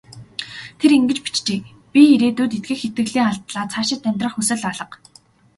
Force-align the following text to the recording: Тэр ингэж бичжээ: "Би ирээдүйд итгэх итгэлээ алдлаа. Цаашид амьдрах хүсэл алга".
Тэр 0.79 0.91
ингэж 0.97 1.17
бичжээ: 1.25 1.59
"Би 1.91 2.01
ирээдүйд 2.13 2.51
итгэх 2.57 2.81
итгэлээ 2.87 3.25
алдлаа. 3.27 3.65
Цаашид 3.73 4.01
амьдрах 4.09 4.33
хүсэл 4.35 4.63
алга". 4.71 4.95